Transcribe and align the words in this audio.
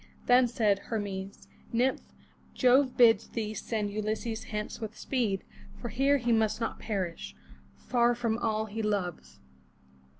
Then 0.25 0.47
said 0.47 0.79
Hermes: 0.89 1.47
"Nymph, 1.71 2.01
Jove 2.55 2.97
bids 2.97 3.29
thee 3.29 3.53
send 3.53 3.91
Ulysses 3.93 4.45
hence 4.45 4.81
with 4.81 4.97
speed; 4.97 5.43
for 5.79 5.89
here 5.89 6.17
he 6.17 6.31
must 6.31 6.59
not 6.59 6.79
perish, 6.79 7.35
far 7.77 8.15
from 8.15 8.39
all 8.39 8.65
he 8.65 8.81
loves. 8.81 9.41